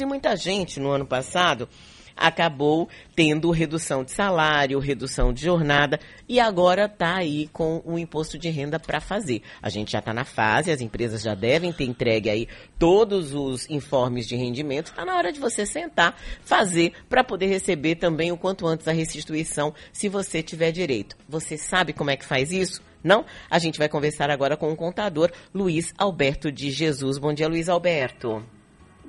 E 0.00 0.06
muita 0.06 0.36
gente 0.36 0.80
no 0.80 0.90
ano 0.90 1.06
passado 1.06 1.68
acabou 2.16 2.88
tendo 3.14 3.50
redução 3.50 4.04
de 4.04 4.12
salário, 4.12 4.78
redução 4.78 5.32
de 5.32 5.42
jornada 5.42 5.98
e 6.28 6.38
agora 6.38 6.86
está 6.86 7.16
aí 7.16 7.48
com 7.52 7.82
o 7.84 7.98
imposto 7.98 8.38
de 8.38 8.48
renda 8.48 8.78
para 8.78 9.00
fazer. 9.00 9.42
A 9.62 9.68
gente 9.68 9.92
já 9.92 9.98
está 9.98 10.12
na 10.12 10.24
fase, 10.24 10.70
as 10.70 10.80
empresas 10.80 11.22
já 11.22 11.34
devem 11.34 11.72
ter 11.72 11.84
entregue 11.84 12.30
aí 12.30 12.48
todos 12.78 13.34
os 13.34 13.68
informes 13.68 14.26
de 14.26 14.36
rendimento. 14.36 14.86
Está 14.86 15.04
na 15.04 15.16
hora 15.16 15.32
de 15.32 15.40
você 15.40 15.66
sentar, 15.66 16.16
fazer 16.44 16.92
para 17.08 17.24
poder 17.24 17.46
receber 17.46 17.96
também 17.96 18.32
o 18.32 18.36
quanto 18.36 18.66
antes 18.66 18.88
a 18.88 18.92
restituição, 18.92 19.74
se 19.92 20.08
você 20.08 20.42
tiver 20.42 20.72
direito. 20.72 21.16
Você 21.28 21.56
sabe 21.56 21.92
como 21.92 22.10
é 22.10 22.16
que 22.16 22.24
faz 22.24 22.52
isso? 22.52 22.82
Não? 23.02 23.24
A 23.50 23.58
gente 23.58 23.78
vai 23.78 23.88
conversar 23.88 24.30
agora 24.30 24.56
com 24.56 24.72
o 24.72 24.76
contador 24.76 25.30
Luiz 25.52 25.92
Alberto 25.98 26.50
de 26.50 26.70
Jesus. 26.70 27.18
Bom 27.18 27.34
dia, 27.34 27.48
Luiz 27.48 27.68
Alberto. 27.68 28.42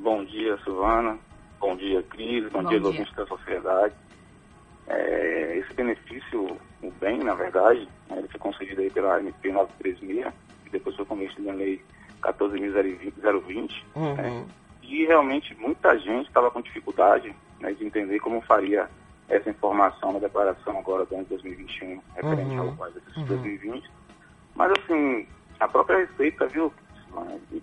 Bom 0.06 0.24
dia, 0.24 0.56
Silvana. 0.64 1.18
Bom 1.60 1.76
dia, 1.76 2.04
Cris. 2.04 2.48
Bom, 2.52 2.62
Bom 2.62 2.70
dia, 2.70 2.80
ouvintes 2.80 3.12
da 3.16 3.26
sociedade. 3.26 3.96
É, 4.88 5.58
esse 5.58 5.74
benefício, 5.74 6.60
o 6.84 6.92
bem, 7.00 7.18
na 7.24 7.34
verdade, 7.34 7.90
né, 8.08 8.20
ele 8.20 8.28
foi 8.28 8.40
concedido 8.40 8.82
aí 8.82 8.92
pela 8.92 9.20
MP 9.20 9.52
936, 9.52 10.32
e 10.68 10.70
depois 10.70 10.96
foi 10.96 11.06
convertido 11.06 11.48
na 11.48 11.54
lei 11.54 11.84
14.020, 12.22 13.84
uhum. 13.96 14.14
né, 14.14 14.46
e 14.84 15.08
realmente 15.08 15.56
muita 15.56 15.98
gente 15.98 16.28
estava 16.28 16.52
com 16.52 16.62
dificuldade 16.62 17.36
né, 17.60 17.74
de 17.74 17.84
entender 17.84 18.20
como 18.20 18.42
faria 18.42 18.88
essa 19.28 19.50
informação 19.50 20.14
na 20.14 20.20
declaração 20.20 20.78
agora 20.78 21.04
do 21.04 21.16
ano 21.16 21.24
de 21.24 21.30
2021, 21.32 22.00
referente 22.14 22.56
uhum. 22.56 22.76
ao 22.78 22.88
exercício 22.90 23.22
uhum. 23.22 23.26
2020. 23.26 23.92
Mas, 24.54 24.72
assim, 24.78 25.28
a 25.60 25.68
própria 25.68 26.06
Receita, 26.06 26.46
viu, 26.46 26.72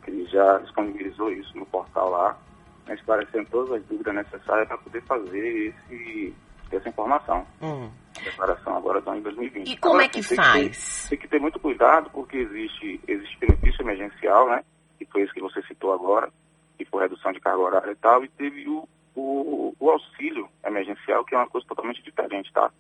que 0.04 0.24
já 0.26 0.58
disponibilizou 0.58 1.32
isso 1.32 1.56
no 1.56 1.66
portal 1.66 2.10
lá, 2.10 2.38
né, 2.86 2.94
esclarecendo 2.94 3.48
todas 3.50 3.72
as 3.72 3.84
dúvidas 3.86 4.14
necessárias 4.14 4.68
para 4.68 4.78
poder 4.78 5.02
fazer 5.02 5.74
esse, 5.88 6.34
essa 6.70 6.88
informação. 6.88 7.46
Uhum. 7.60 7.90
A 8.18 8.24
declaração 8.24 8.76
agora 8.76 9.00
do 9.00 9.10
ano 9.10 9.18
de 9.18 9.24
2020. 9.24 9.68
E 9.68 9.76
como 9.76 9.94
agora, 9.94 10.06
é 10.06 10.08
que 10.08 10.22
faz? 10.22 11.02
Que 11.04 11.08
ter, 11.08 11.08
tem 11.10 11.18
que 11.18 11.28
ter 11.28 11.40
muito 11.40 11.58
cuidado, 11.58 12.10
porque 12.10 12.36
existe, 12.36 13.00
existe 13.06 13.38
benefício 13.38 13.82
emergencial, 13.82 14.48
né? 14.48 14.64
Que 14.98 15.06
foi 15.06 15.22
esse 15.22 15.32
que 15.32 15.40
você 15.40 15.62
citou 15.62 15.92
agora, 15.92 16.30
que 16.76 16.84
foi 16.84 17.02
redução 17.02 17.32
de 17.32 17.40
carga 17.40 17.60
horária 17.60 17.92
e 17.92 17.96
tal, 17.96 18.24
e 18.24 18.28
teve 18.28 18.68
o, 18.68 18.88
o, 19.14 19.74
o 19.78 19.90
auxílio 19.90 20.48
emergencial, 20.64 21.24
que 21.24 21.34
é 21.34 21.38
uma 21.38 21.48
coisa 21.48 21.66
totalmente 21.66 22.02
diferente, 22.02 22.52
tá? 22.52 22.70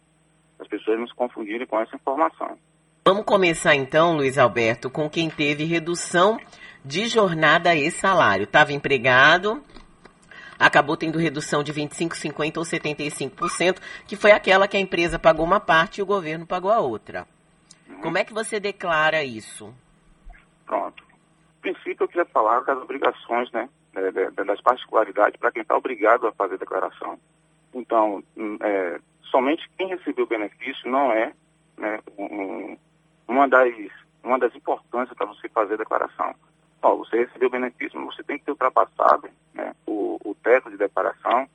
As 0.58 0.68
pessoas 0.68 0.98
não 0.98 1.08
se 1.08 1.14
confundirem 1.14 1.66
com 1.66 1.80
essa 1.80 1.96
informação. 1.96 2.56
Vamos 3.04 3.24
começar 3.24 3.74
então, 3.74 4.16
Luiz 4.16 4.38
Alberto, 4.38 4.88
com 4.88 5.10
quem 5.10 5.28
teve 5.28 5.64
redução 5.64 6.38
de 6.84 7.06
jornada 7.06 7.74
e 7.74 7.90
salário. 7.90 8.44
Estava 8.44 8.72
empregado, 8.72 9.62
acabou 10.58 10.96
tendo 10.96 11.18
redução 11.18 11.62
de 11.62 11.72
25%, 11.72 12.10
50% 12.10 12.56
ou 12.56 12.62
75%, 12.62 13.80
que 14.06 14.16
foi 14.16 14.32
aquela 14.32 14.68
que 14.68 14.76
a 14.76 14.80
empresa 14.80 15.18
pagou 15.18 15.44
uma 15.44 15.60
parte 15.60 15.98
e 15.98 16.02
o 16.02 16.06
governo 16.06 16.46
pagou 16.46 16.70
a 16.70 16.80
outra. 16.80 17.26
Como 18.00 18.18
é 18.18 18.24
que 18.24 18.32
você 18.32 18.58
declara 18.58 19.22
isso? 19.22 19.72
Pronto. 20.66 21.02
No 21.02 21.60
princípio, 21.72 22.04
eu 22.04 22.08
queria 22.08 22.24
falar 22.24 22.60
das 22.60 22.76
obrigações, 22.78 23.50
né, 23.52 23.68
das 24.46 24.60
particularidades 24.60 25.38
para 25.38 25.52
quem 25.52 25.62
está 25.62 25.76
obrigado 25.76 26.26
a 26.26 26.32
fazer 26.32 26.58
declaração. 26.58 27.18
Então, 27.72 28.22
hum, 28.36 28.58
é, 28.60 29.00
somente 29.30 29.68
quem 29.78 29.88
recebeu 29.88 30.24
o 30.24 30.28
benefício 30.28 30.90
não 30.90 31.12
é 31.12 31.32
né, 31.78 32.00
um, 32.18 32.76
uma, 33.28 33.48
das, 33.48 33.72
uma 34.22 34.38
das 34.38 34.54
importâncias 34.54 35.16
para 35.16 35.26
você 35.26 35.48
fazer 35.48 35.74
a 35.74 35.78
declaração. 35.78 36.34
Ó, 36.82 36.96
você 36.96 37.24
recebeu 37.24 37.48
benefício, 37.48 37.98
mas 37.98 38.14
você 38.16 38.22
tem 38.24 38.38
que 38.38 38.44
ter 38.44 38.50
ultrapassado 38.50 39.30
né, 39.54 39.74
o, 39.86 40.18
o 40.24 40.34
teto 40.34 40.70
de 40.70 40.76
declaração, 40.76 41.48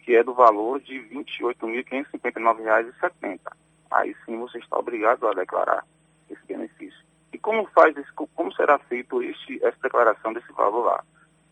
que 0.00 0.16
é 0.16 0.24
do 0.24 0.34
valor 0.34 0.80
de 0.80 0.98
R$ 0.98 1.24
28.559,70. 1.40 3.40
Aí 3.90 4.14
sim 4.26 4.38
você 4.38 4.58
está 4.58 4.76
obrigado 4.76 5.26
a 5.28 5.32
declarar 5.32 5.86
esse 6.28 6.44
benefício. 6.46 7.02
E 7.32 7.38
como 7.38 7.64
faz 7.66 7.96
esse, 7.96 8.12
como 8.12 8.52
será 8.52 8.78
feito 8.78 9.22
este, 9.22 9.64
essa 9.64 9.78
declaração 9.82 10.32
desse 10.32 10.52
valor 10.52 10.86
lá? 10.86 11.04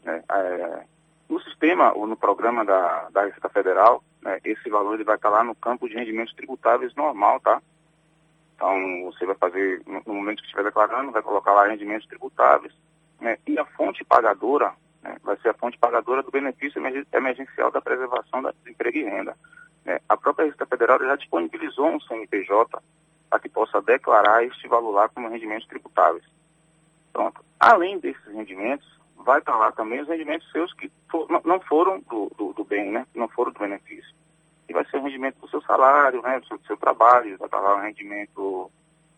Né? 0.03 0.25
É, 0.31 0.85
no 1.29 1.41
sistema 1.41 1.93
ou 1.95 2.07
no 2.07 2.17
programa 2.17 2.65
da, 2.65 3.09
da 3.11 3.25
Receita 3.25 3.49
Federal, 3.49 4.03
né, 4.21 4.41
esse 4.45 4.69
valor 4.69 4.95
ele 4.95 5.05
vai 5.05 5.17
estar 5.17 5.31
lá 5.31 5.45
no 5.45 5.55
campo 5.55 5.89
de 5.89 5.95
rendimentos 5.95 6.35
tributáveis 6.35 6.95
normal, 6.95 7.41
tá? 7.41 7.63
Então 8.55 9.05
você 9.05 9.25
vai 9.25 9.35
fazer, 9.37 9.83
no 9.87 10.15
momento 10.15 10.39
que 10.39 10.45
estiver 10.45 10.65
declarando, 10.65 11.11
vai 11.11 11.23
colocar 11.23 11.53
lá 11.53 11.67
rendimentos 11.67 12.07
tributáveis, 12.07 12.73
né? 13.23 13.39
E 13.47 13.59
a 13.59 13.65
fonte 13.65 14.05
pagadora 14.05 14.75
né? 15.03 15.17
vai 15.23 15.37
ser 15.39 15.51
a 15.51 15.55
fonte 15.55 15.79
pagadora 15.79 16.23
do 16.23 16.31
benefício 16.31 16.83
emergencial 17.13 17.71
da 17.71 17.81
preservação 17.81 18.43
da 18.43 18.53
desemprego 18.53 18.99
e 18.99 19.05
renda. 19.05 19.37
Né? 19.85 20.01
A 20.09 20.17
própria 20.17 20.45
Receita 20.45 20.67
Federal 20.67 20.99
já 20.99 21.17
disponibilizou 21.17 21.87
um 21.87 22.01
CNPJ 22.01 22.83
para 23.31 23.39
que 23.39 23.49
possa 23.49 23.81
declarar 23.81 24.45
este 24.45 24.67
valor 24.69 24.91
lá 24.91 25.09
como 25.09 25.29
rendimentos 25.29 25.67
tributáveis. 25.69 26.25
Pronto. 27.13 27.43
Além 27.59 27.99
desses 28.01 28.27
rendimentos, 28.27 28.87
vai 29.17 29.39
estar 29.39 29.57
lá 29.57 29.71
também 29.71 30.01
os 30.01 30.09
rendimentos 30.09 30.51
seus 30.51 30.73
que 30.75 30.91
for, 31.09 31.29
não 31.45 31.61
foram 31.61 32.01
do, 32.01 32.31
do, 32.37 32.53
do, 32.53 32.65
bem, 32.65 32.91
né? 32.91 33.07
não 33.15 33.29
foram 33.29 33.53
do 33.53 33.61
benefício. 33.61 34.13
E 34.69 34.73
vai 34.73 34.85
ser 34.87 34.97
o 34.97 35.03
rendimento 35.03 35.39
do 35.39 35.49
seu 35.49 35.63
salário, 35.63 36.21
né? 36.23 36.41
do, 36.41 36.47
seu, 36.47 36.59
do 36.59 36.67
seu 36.67 36.77
trabalho, 36.77 37.39
vai 37.39 37.47
estar 37.47 37.61
lá 37.61 37.77
o 37.77 37.81
rendimento 37.81 38.71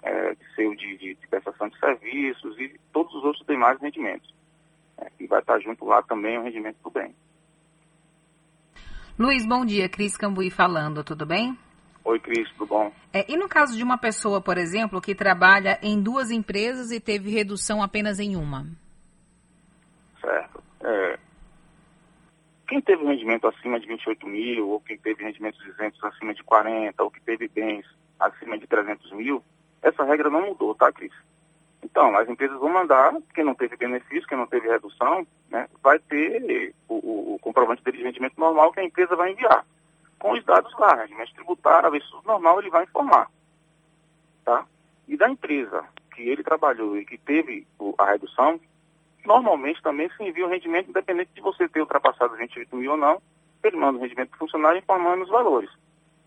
é, 0.03 0.37
seu 0.54 0.75
de, 0.75 0.97
de, 0.98 1.14
de, 1.14 1.26
prestação 1.64 1.69
de 1.69 1.78
serviços 1.78 2.58
e 2.58 2.80
todos 2.92 3.14
os 3.14 3.25
outros 3.25 3.47
demais 3.47 3.80
rendimentos. 3.80 4.32
É, 4.98 5.10
e 5.19 5.26
vai 5.26 5.41
estar 5.41 5.58
junto 5.60 5.84
lá 5.84 6.02
também 6.02 6.38
o 6.38 6.42
rendimento 6.42 6.76
do 6.82 6.91
bem. 6.91 7.14
Luiz, 9.19 9.47
bom 9.47 9.64
dia. 9.64 9.88
Cris 9.88 10.16
Cambuí 10.16 10.50
falando, 10.50 11.04
tudo 11.04 11.25
bem? 11.25 11.56
Oi, 12.04 12.20
Cris, 12.20 12.50
tudo 12.52 12.66
bom? 12.66 12.92
É, 13.12 13.30
e 13.32 13.36
no 13.36 13.48
caso 13.48 13.76
de 13.76 13.82
uma 13.82 13.97
pessoa, 13.97 14.41
por 14.41 14.58
exemplo, 14.58 15.00
que 15.00 15.14
trabalha 15.14 15.78
em 15.82 16.00
duas 16.00 16.30
empresas 16.30 16.91
e 16.91 17.00
teve 17.00 17.30
redução 17.30 17.82
apenas 17.82 18.20
em 18.20 18.36
uma? 18.36 18.66
Certo. 20.20 20.62
É, 20.82 21.19
quem 22.69 22.81
teve 22.81 23.04
rendimento 23.04 23.46
acima 23.46 23.81
de 23.81 23.86
28 23.86 24.26
mil, 24.26 24.69
ou 24.69 24.81
quem 24.81 24.98
teve 24.98 25.25
rendimentos 25.25 25.64
isentos 25.66 26.02
acima 26.04 26.34
de 26.34 26.42
40, 26.42 27.02
ou 27.02 27.10
que 27.10 27.20
teve 27.20 27.48
bens 27.48 27.86
acima 28.20 28.58
de 28.58 28.66
300 28.66 29.12
mil, 29.12 29.42
essa 29.82 30.04
regra 30.04 30.31
não 30.31 30.46
mudou, 30.46 30.75
tá, 30.75 30.91
Cris? 30.92 31.12
Então, 31.84 32.16
as 32.16 32.26
empresas 32.28 32.58
vão 32.58 32.70
mandar, 32.70 33.14
quem 33.34 33.44
não 33.44 33.54
teve 33.54 33.76
benefício, 33.76 34.26
quem 34.26 34.38
não 34.38 34.46
teve 34.46 34.68
redução, 34.68 35.26
né, 35.50 35.68
vai 35.82 35.98
ter 35.98 36.74
o, 36.88 36.94
o, 36.94 37.34
o 37.34 37.38
comprovante 37.38 37.82
de 37.84 38.02
rendimento 38.02 38.38
normal 38.38 38.72
que 38.72 38.80
a 38.80 38.84
empresa 38.84 39.14
vai 39.14 39.32
enviar. 39.32 39.66
Com 40.18 40.32
os 40.32 40.42
dados 40.44 40.72
lá, 40.78 40.94
rendimento 40.94 41.34
tributário, 41.34 41.94
isso 41.94 42.22
normal, 42.24 42.58
ele 42.58 42.70
vai 42.70 42.84
informar. 42.84 43.30
Tá? 44.42 44.64
E 45.06 45.16
da 45.16 45.28
empresa 45.28 45.84
que 46.14 46.22
ele 46.22 46.42
trabalhou 46.42 46.96
e 46.96 47.04
que 47.04 47.18
teve 47.18 47.66
a 47.98 48.06
redução, 48.06 48.58
normalmente 49.26 49.82
também 49.82 50.08
se 50.16 50.22
envia 50.22 50.46
o 50.46 50.48
rendimento, 50.48 50.88
independente 50.88 51.32
de 51.34 51.42
você 51.42 51.68
ter 51.68 51.80
ultrapassado 51.80 52.34
28 52.34 52.74
mil 52.74 52.92
ou 52.92 52.96
não, 52.96 53.20
ele 53.62 53.76
manda 53.76 53.98
o 53.98 54.00
rendimento 54.00 54.30
do 54.30 54.38
funcionário 54.38 54.78
informando 54.78 55.22
os 55.22 55.30
valores. 55.30 55.70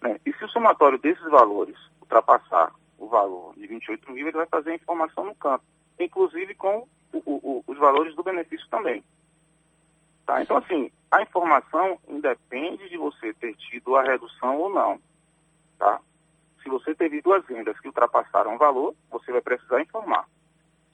Né? 0.01 0.19
E 0.23 0.31
se 0.33 0.45
o 0.45 0.49
somatório 0.49 0.99
desses 0.99 1.27
valores 1.31 1.77
ultrapassar 1.99 2.71
o 2.97 3.07
valor 3.07 3.53
de 3.55 3.67
28 3.67 4.11
mil, 4.11 4.27
ele 4.27 4.37
vai 4.37 4.45
fazer 4.47 4.71
a 4.71 4.75
informação 4.75 5.25
no 5.25 5.35
campo, 5.35 5.63
inclusive 5.99 6.55
com 6.55 6.87
o, 7.13 7.19
o, 7.25 7.63
os 7.67 7.77
valores 7.77 8.15
do 8.15 8.23
benefício 8.23 8.67
também. 8.69 9.03
Tá? 10.25 10.41
Então, 10.41 10.57
assim, 10.57 10.91
a 11.09 11.21
informação 11.21 11.97
independe 12.07 12.89
de 12.89 12.97
você 12.97 13.33
ter 13.33 13.55
tido 13.55 13.95
a 13.95 14.03
redução 14.03 14.57
ou 14.57 14.69
não. 14.69 14.99
Tá? 15.79 16.01
Se 16.61 16.69
você 16.69 16.93
teve 16.93 17.21
duas 17.21 17.45
rendas 17.45 17.79
que 17.79 17.87
ultrapassaram 17.87 18.55
o 18.55 18.57
valor, 18.57 18.93
você 19.09 19.31
vai 19.31 19.41
precisar 19.41 19.81
informar. 19.81 20.27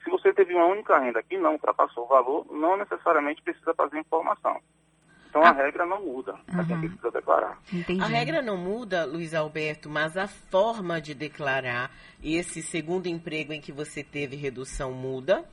Se 0.04 0.10
você 0.10 0.34
teve 0.34 0.54
uma 0.54 0.66
única 0.66 1.00
renda 1.00 1.24
que 1.24 1.38
não 1.38 1.54
ultrapassou 1.54 2.04
o 2.04 2.08
valor, 2.08 2.46
não 2.52 2.78
necessariamente 2.78 3.42
precisa 3.42 3.74
fazer 3.74 3.98
informação. 3.98 4.62
Então 5.34 5.44
a, 5.44 5.48
a 5.48 5.50
ah. 5.50 5.54
regra 5.54 5.84
não 5.84 6.00
muda 6.06 6.36
para 6.46 6.64
quem 6.64 6.80
precisa 6.82 7.10
declarar. 7.10 7.58
Entendi. 7.74 8.04
A 8.04 8.06
regra 8.06 8.40
não 8.44 8.56
muda, 8.56 9.04
Luiz 9.04 9.34
Alberto, 9.34 9.90
mas 9.90 10.16
a 10.16 10.28
forma 10.28 11.02
de 11.02 11.16
declarar 11.16 11.90
esse 12.24 12.62
segundo 12.62 13.08
emprego 13.08 13.52
em 13.52 13.60
que 13.60 13.72
você 13.72 14.04
teve 14.04 14.36
redução 14.36 14.92
muda? 14.92 15.44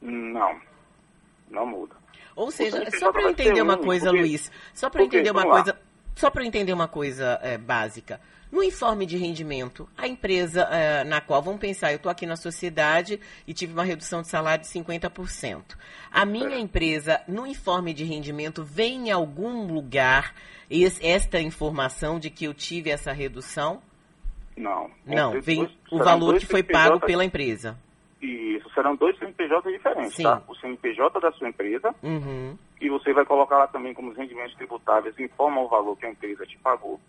Não, 0.00 0.60
não 1.50 1.66
muda. 1.66 1.96
Ou 2.36 2.52
seja, 2.52 2.88
só 2.92 3.10
para 3.10 3.22
eu 3.22 3.30
entender 3.30 3.60
uma 3.60 3.76
coisa, 3.76 4.06
porque, 4.06 4.20
Luiz, 4.20 4.52
só 4.72 4.88
para 4.88 5.02
entender 5.02 5.32
uma 5.32 5.42
coisa, 5.42 5.80
só 6.14 6.30
para 6.30 6.44
entender 6.44 6.72
uma 6.72 6.86
coisa 6.86 7.40
é, 7.42 7.58
básica. 7.58 8.20
No 8.52 8.62
informe 8.62 9.06
de 9.06 9.16
rendimento, 9.16 9.88
a 9.96 10.06
empresa 10.06 10.68
uh, 10.68 11.08
na 11.08 11.22
qual, 11.22 11.40
vamos 11.40 11.58
pensar, 11.58 11.90
eu 11.90 11.96
estou 11.96 12.12
aqui 12.12 12.26
na 12.26 12.36
sociedade 12.36 13.18
e 13.48 13.54
tive 13.54 13.72
uma 13.72 13.82
redução 13.82 14.20
de 14.20 14.28
salário 14.28 14.62
de 14.62 14.68
50%. 14.68 15.74
A 16.12 16.26
minha 16.26 16.58
empresa, 16.58 17.22
no 17.26 17.46
informe 17.46 17.94
de 17.94 18.04
rendimento, 18.04 18.62
vem 18.62 19.08
em 19.08 19.10
algum 19.10 19.66
lugar 19.66 20.34
esse, 20.70 21.04
esta 21.04 21.40
informação 21.40 22.20
de 22.20 22.28
que 22.28 22.44
eu 22.44 22.52
tive 22.52 22.90
essa 22.90 23.10
redução? 23.10 23.80
Não. 24.54 24.90
Não, 25.06 25.40
vem 25.40 25.66
o 25.90 25.96
valor 25.96 26.38
que 26.38 26.44
foi 26.44 26.62
pago 26.62 27.00
pela 27.00 27.24
empresa. 27.24 27.78
Isso, 28.20 28.68
serão 28.74 28.94
dois 28.94 29.18
CNPJ 29.18 29.72
diferentes, 29.72 30.14
Sim. 30.14 30.24
tá? 30.24 30.42
O 30.46 30.54
CNPJ 30.56 31.18
da 31.20 31.32
sua 31.32 31.48
empresa, 31.48 31.94
uhum. 32.02 32.54
e 32.78 32.90
você 32.90 33.14
vai 33.14 33.24
colocar 33.24 33.56
lá 33.56 33.66
também 33.66 33.94
como 33.94 34.10
os 34.10 34.16
rendimentos 34.16 34.54
tributáveis, 34.56 35.18
informa 35.18 35.62
o 35.62 35.68
valor 35.68 35.96
que 35.96 36.04
a 36.04 36.10
empresa 36.10 36.44
te 36.44 36.58
pagou. 36.58 37.00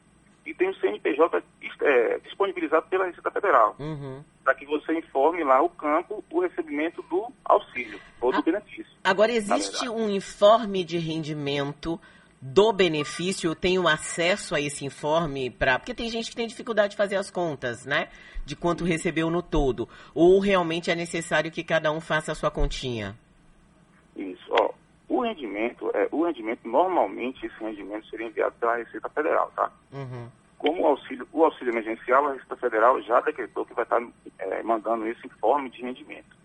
E 0.46 0.54
tem 0.54 0.70
o 0.70 0.76
CNPJ 0.76 1.42
é, 1.82 2.20
disponibilizado 2.20 2.86
pela 2.88 3.06
Receita 3.06 3.32
Federal, 3.32 3.76
Uhum. 3.80 4.22
para 4.44 4.54
que 4.56 4.66
você 4.66 4.94
informe 4.98 5.44
lá 5.44 5.62
o 5.62 5.70
campo 5.70 6.24
o 6.30 6.42
recebimento 6.42 7.02
do 7.04 7.28
auxílio 7.46 8.00
ou 8.20 8.32
do 8.32 8.40
Ah. 8.40 8.42
benefício. 8.42 8.92
Agora, 9.04 9.32
existe 9.32 9.80
verdade. 9.86 9.90
um 9.90 10.10
informe 10.10 10.84
de 10.84 10.98
rendimento 10.98 12.00
do 12.42 12.74
benefício? 12.74 13.50
Eu 13.50 13.56
tenho 13.56 13.88
acesso 13.88 14.54
a 14.54 14.60
esse 14.60 14.86
informe 14.86 15.50
para. 15.50 15.80
Porque 15.80 15.94
tem 15.94 16.10
gente 16.10 16.30
que 16.30 16.36
tem 16.36 16.48
dificuldade 16.48 16.92
de 16.92 16.98
fazer 16.98 17.16
as 17.16 17.32
contas, 17.32 17.86
né? 17.86 18.10
De 18.46 18.56
quanto 18.56 18.84
recebeu 18.84 19.30
no 19.30 19.42
todo. 19.42 19.88
Ou 20.14 20.40
realmente 20.40 20.92
é 20.92 20.96
necessário 20.96 21.50
que 21.52 21.64
cada 21.64 21.90
um 21.92 22.02
faça 22.02 22.34
a 22.34 22.36
sua 22.36 22.52
continha? 22.52 23.18
O 25.08 25.22
rendimento, 25.22 25.92
é, 25.94 26.08
o 26.12 26.26
rendimento, 26.26 26.68
normalmente 26.68 27.46
esse 27.46 27.60
rendimento 27.60 28.08
seria 28.08 28.28
enviado 28.28 28.56
pela 28.60 28.78
Receita 28.78 29.10
Federal, 29.10 29.52
tá? 29.56 29.72
Uhum. 29.92 30.30
Como 30.58 30.84
o 30.84 30.88
auxílio, 30.88 31.28
o 31.34 31.44
auxílio 31.44 31.74
emergencial, 31.74 32.26
a 32.26 32.34
Receita 32.34 32.56
Federal 32.56 33.02
já 33.02 33.20
decretou 33.22 33.66
que 33.66 33.74
vai 33.74 33.84
estar 33.84 34.02
é, 34.40 34.64
mandando 34.64 35.06
esse 35.08 35.28
informe 35.28 35.70
de 35.70 35.82
rendimento. 35.82 36.36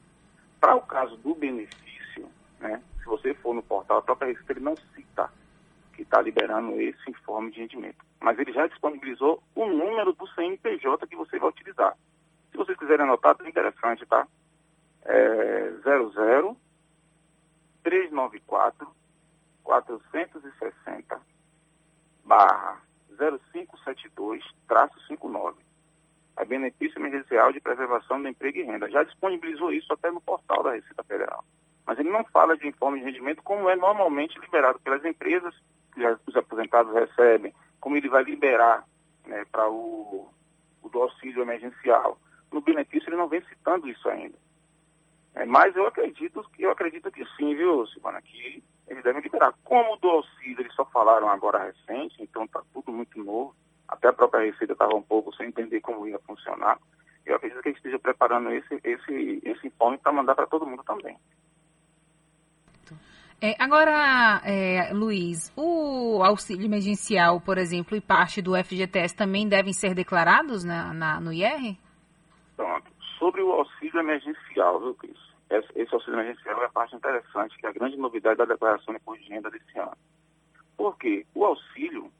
Para 0.60 0.75
o 0.75 0.82
caso 0.82 1.16
do 1.19 1.34
benefício, 1.34 2.28
né, 2.58 2.82
se 2.99 3.05
você 3.06 3.32
for 3.34 3.55
no 3.55 3.62
portal, 3.62 3.99
a 3.99 4.02
própria 4.02 4.28
Receita 4.28 4.52
ele 4.52 4.60
não 4.60 4.76
cita 4.94 5.31
que 5.94 6.02
está 6.02 6.20
liberando 6.20 6.81
esse 6.81 7.10
informe 7.10 7.50
de 7.50 7.60
rendimento. 7.60 8.05
Mas 8.20 8.38
ele 8.38 8.52
já 8.52 8.66
disponibilizou 8.66 9.43
o 9.55 9.66
número 9.66 10.12
do 10.12 10.26
CNPJ 10.28 11.06
que 11.06 11.16
você 11.16 11.38
vai 11.38 11.49
utilizar. 11.49 11.96
Se 12.50 12.56
vocês 12.56 12.78
quiserem 12.78 13.05
anotar, 13.05 13.37
é 13.44 13.49
interessante, 13.49 14.05
tá? 14.06 14.26
É 15.05 15.72
00 15.82 16.56
394 17.88 18.87
460 19.64 21.20
barra 22.23 22.82
0572 23.17 24.44
traço 24.69 25.00
59. 25.06 25.56
É 26.37 26.44
benefício 26.44 26.99
emergencial 26.99 27.50
de 27.50 27.61
preservação 27.61 28.20
do 28.20 28.29
emprego 28.29 28.58
e 28.58 28.62
renda. 28.62 28.90
Já 28.90 29.02
disponibilizou 29.05 29.73
isso 29.73 29.90
até 29.90 30.11
no 30.11 30.20
portal 30.20 30.62
da 30.62 30.73
Receita 30.73 31.02
Federal. 31.02 31.43
Mas 31.87 31.99
ele 31.99 32.11
não 32.11 32.23
fala 32.26 32.58
de 32.58 32.69
informe 32.69 32.99
de 32.99 33.06
rendimento 33.06 33.43
como 33.43 33.70
é 33.70 33.75
normalmente 33.75 34.38
liberado 34.38 34.79
pelas 34.81 35.02
empresas 35.06 35.55
que 35.94 36.02
os 36.26 36.37
aposentados 36.37 36.93
recebem, 36.93 37.55
como 37.81 37.96
ele 37.96 38.11
vai 38.11 38.23
liberar 38.23 38.84
né, 39.26 39.46
para 39.50 39.67
o, 39.69 40.29
o 40.82 40.88
do 40.91 41.00
auxílio 41.00 41.43
emergencial. 41.43 42.19
No 42.52 42.61
benefício 42.61 43.08
ele 43.08 43.17
não 43.17 43.29
vem 43.29 43.41
citando 43.46 43.88
isso 43.88 44.06
ainda. 44.11 44.37
É, 45.38 45.46
mas 45.46 45.75
eu 45.76 45.87
acredito 45.87 46.43
que 46.52 46.64
eu 46.64 46.70
acredito 46.73 47.12
que 47.12 47.25
sim, 47.37 47.55
viu, 47.55 47.87
Silvana, 47.87 48.20
que 48.20 48.61
eles 48.88 49.05
devem 49.05 49.23
liberar. 49.23 49.55
Como 49.62 49.96
do 49.99 50.08
auxílio 50.08 50.61
eles 50.61 50.75
só 50.75 50.85
falaram 50.87 51.29
agora 51.29 51.62
recente, 51.64 52.20
então 52.20 52.44
está 52.44 52.61
tudo 52.75 52.90
muito 52.90 53.23
novo. 53.23 53.55
Até 53.87 54.08
a 54.08 54.12
própria 54.12 54.44
Receita 54.44 54.73
estava 54.73 54.96
um 54.96 55.02
pouco 55.02 55.32
sem 55.37 55.46
entender 55.46 55.81
como 55.81 56.08
ia 56.08 56.19
funcionar. 56.26 56.76
Eu 57.25 57.37
acredito 57.37 57.62
que 57.62 57.69
eles 57.69 57.79
estejam 57.79 58.00
preparando 58.00 58.50
esse, 58.50 58.81
esse, 58.82 59.40
esse 59.44 59.67
informe 59.69 59.96
para 59.99 60.11
mandar 60.11 60.35
para 60.35 60.49
todo 60.49 60.67
mundo 60.67 60.82
também. 60.82 61.17
É, 63.41 63.55
agora, 63.62 64.43
é, 64.44 64.93
Luiz, 64.93 65.52
o 65.56 66.20
auxílio 66.25 66.64
emergencial, 66.67 67.41
por 67.41 67.58
exemplo, 67.58 67.96
e 67.96 68.00
parte 68.00 68.43
do 68.43 68.56
FGTS 68.56 69.14
também 69.14 69.49
devem 69.49 69.73
ser 69.73 69.94
declarados 69.94 70.64
na, 70.64 70.93
na- 70.93 71.20
no 71.20 71.32
IR? 71.32 71.76
Pronto. 72.56 72.91
Sobre 73.20 73.41
o 73.41 73.52
auxílio 73.52 74.00
emergencial, 74.00 74.81
viu, 74.81 74.94
Cris? 74.94 75.28
Esse, 75.50 75.95
auxílio 75.95 76.21
emergencial 76.21 76.62
é 76.62 76.67
a 76.67 76.71
parte 76.71 76.95
interessante, 76.95 77.56
que 77.56 77.67
é 77.67 77.71
a 77.71 77.73
grande 77.73 77.97
novidade 77.97 78.37
da 78.37 78.45
declaração 78.45 78.93
de 78.93 79.00
imposto 79.00 79.25
de 79.25 79.31
renda 79.31 79.50
desse 79.50 79.79
ano. 79.79 79.97
Porque 80.77 81.27
o 81.35 81.45
auxílio, 81.45 82.12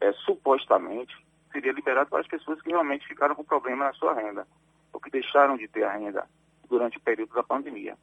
é, 0.00 0.12
supostamente, 0.12 1.14
seria 1.52 1.72
liberado 1.72 2.10
para 2.10 2.20
as 2.20 2.26
pessoas 2.26 2.60
que 2.60 2.70
realmente 2.70 3.06
ficaram 3.06 3.34
com 3.34 3.44
problema 3.44 3.86
na 3.86 3.92
sua 3.92 4.14
renda, 4.14 4.46
ou 4.92 5.00
que 5.00 5.10
deixaram 5.10 5.56
de 5.56 5.68
ter 5.68 5.84
a 5.84 5.92
renda 5.92 6.28
durante 6.68 6.98
o 6.98 7.00
período 7.00 7.34
da 7.34 7.42
pandemia. 7.42 7.96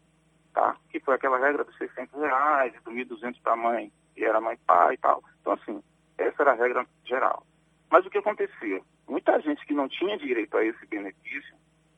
Tá? 0.54 0.78
Que 0.90 1.00
foi 1.00 1.16
aquela 1.16 1.38
regra 1.38 1.64
dos 1.64 1.78
600 1.78 2.20
reais, 2.20 2.74
e 2.74 2.80
do 2.80 2.92
1.200 2.92 3.42
para 3.42 3.54
a 3.54 3.58
mãe, 3.58 3.92
que 4.16 4.24
era 4.24 4.40
mãe 4.40 4.56
e 4.56 4.66
pai 4.66 4.94
e 4.94 4.98
tal. 4.98 5.24
Então, 5.42 5.54
assim, 5.54 5.84
essa 6.18 6.42
era 6.44 6.52
a 6.52 6.56
regra 6.56 6.86
geral. 7.04 7.46
Mas 7.90 8.06
o 8.06 8.10
que 8.10 8.20
aconteceu? 8.20 8.84
Muita 9.08 9.40
gente 9.42 9.66
que 9.66 9.74
não 9.74 9.90
tinha 9.90 10.18
direito 10.18 10.56
a 10.56 10.64
esse 10.64 10.86
benefício 10.86 11.56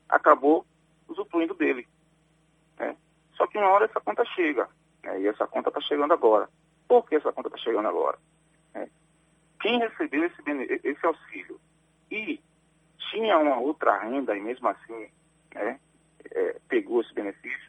acabou 0.08 0.66
usufruindo 1.08 1.54
dele. 1.54 1.86
Só 3.42 3.46
que 3.48 3.58
uma 3.58 3.70
hora 3.70 3.86
essa 3.86 4.00
conta 4.00 4.24
chega, 4.24 4.68
né? 5.02 5.20
e 5.20 5.26
essa 5.26 5.48
conta 5.48 5.68
está 5.68 5.80
chegando 5.80 6.14
agora. 6.14 6.48
Por 6.86 7.08
que 7.08 7.16
essa 7.16 7.32
conta 7.32 7.48
está 7.48 7.58
chegando 7.58 7.88
agora? 7.88 8.16
né? 8.72 8.88
Quem 9.60 9.80
recebeu 9.80 10.24
esse, 10.24 10.40
esse 10.84 11.04
auxílio 11.04 11.60
e 12.08 12.40
tinha 13.10 13.36
uma 13.38 13.58
outra 13.58 13.98
renda 13.98 14.36
e 14.36 14.40
mesmo 14.40 14.68
assim 14.68 15.10
né, 15.56 15.80
é, 16.30 16.56
pegou 16.68 17.00
esse 17.00 17.12
benefício, 17.12 17.68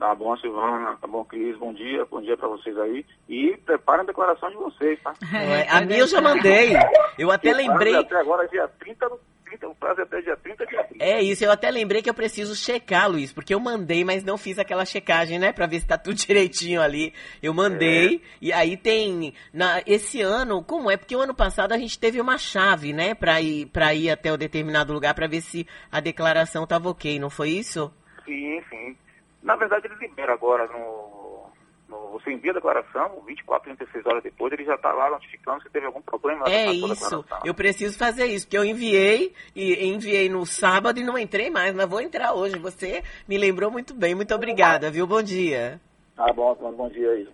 Tá 0.03 0.17
bom, 0.17 0.37
Silvana, 0.37 0.97
tá 1.01 1.07
bom, 1.07 1.25
Cris, 1.25 1.57
bom 1.59 1.73
dia, 1.73 2.05
bom 2.07 2.21
dia 2.21 2.37
para 2.37 2.49
vocês 2.49 2.77
aí. 2.77 3.07
E 3.29 3.57
preparem 3.65 4.03
a 4.03 4.07
declaração 4.07 4.51
de 4.51 4.57
vocês, 4.57 4.99
tá? 5.01 5.15
É, 5.33 5.69
a 5.71 5.81
minha 5.83 6.01
eu 6.01 6.09
já 6.09 6.21
mandei. 6.21 6.73
Eu 7.17 7.31
até 7.31 7.51
é 7.51 7.55
lembrei. 7.55 7.95
Até 7.95 8.17
agora, 8.17 8.49
dia 8.49 8.67
30, 8.81 9.09
do- 9.09 9.21
30 9.45 9.69
o 9.69 9.75
prazo 9.77 10.01
é 10.01 10.03
até 10.03 10.21
dia 10.21 10.37
30 10.37 10.67
de 10.67 10.77
abril. 10.77 10.97
É 10.99 11.23
isso, 11.23 11.45
eu 11.45 11.53
até 11.53 11.71
lembrei 11.71 12.03
que 12.03 12.11
eu 12.11 12.15
preciso 12.15 12.57
checar, 12.57 13.09
Luiz, 13.09 13.33
porque 13.33 13.55
eu 13.55 13.61
mandei, 13.61 14.05
mas 14.05 14.25
não 14.25 14.37
fiz 14.37 14.59
aquela 14.59 14.85
checagem, 14.85 15.39
né, 15.39 15.53
Pra 15.53 15.69
ver 15.69 15.79
se 15.79 15.87
tá 15.87 15.97
tudo 15.97 16.17
direitinho 16.27 16.83
ali. 16.83 17.15
Eu 17.41 17.55
mandei 17.55 18.21
e 18.41 18.53
aí 18.53 18.77
tem 18.77 19.33
na 19.55 19.83
esse 19.87 20.21
ano, 20.21 20.65
como 20.65 20.91
é? 20.91 20.97
Porque 20.97 21.15
o 21.15 21.21
ano 21.21 21.33
passado 21.33 21.71
a 21.75 21.79
gente 21.79 21.97
teve 21.97 22.21
uma 22.21 22.39
chave, 22.39 22.93
né, 22.93 23.15
Pra 23.15 23.41
ir 23.41 23.67
para 23.67 23.95
ir 23.95 24.11
até 24.11 24.33
o 24.33 24.37
determinado 24.37 24.93
lugar 24.93 25.15
pra 25.15 25.29
ver 25.29 25.43
se 25.43 25.65
a 25.93 26.01
declaração 26.01 26.67
tava 26.67 26.89
OK, 26.91 27.21
não 27.21 27.31
foi 27.31 27.51
isso? 27.51 27.95
Sim, 28.25 28.61
sim. 28.69 28.97
Na 29.43 29.57
verdade, 29.57 29.87
ele 29.87 29.97
libera 29.97 30.33
agora 30.33 30.67
no, 30.69 31.51
no- 31.89 32.11
Você 32.13 32.33
envia 32.33 32.53
a 32.53 32.55
declaração, 32.55 33.21
24, 33.27 33.75
36 33.77 34.07
horas 34.07 34.23
depois, 34.23 34.53
ele 34.53 34.65
já 34.65 34.75
está 34.77 34.93
lá 34.93 35.11
notificando 35.11 35.63
se 35.63 35.71
teve 35.71 35.87
algum 35.87 36.01
problema. 36.03 36.49
É 36.49 36.67
na 36.67 36.75
sua 36.75 36.89
isso. 36.93 37.25
Eu 37.45 37.55
preciso 37.55 37.99
fazer 37.99 38.27
isso, 38.27 38.47
porque 38.47 38.59
eu 38.59 38.65
enviei 38.65 39.35
e 39.55 39.87
enviei 39.87 40.29
no 40.29 40.47
sábado 40.47 40.99
e 41.01 41.05
não 41.05 41.19
entrei 41.19 41.51
mais, 41.51 41.75
mas 41.75 41.89
vou 41.89 42.01
entrar 42.01 42.35
hoje. 42.35 42.59
Você 42.59 43.03
me 43.29 43.37
lembrou 43.37 43.71
muito 43.71 43.95
bem. 43.95 44.15
Muito 44.15 44.35
obrigada, 44.35 44.91
viu? 44.91 45.07
Bom 45.07 45.23
dia. 45.23 45.81
Tá 46.17 46.33
bom, 46.33 46.55
bom 46.55 46.89
dia 46.89 47.11
aí. 47.11 47.29